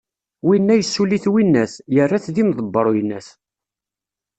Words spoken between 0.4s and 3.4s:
Winna yessuli-t winnat, yerra-t d imeḍbeṛ uyennat.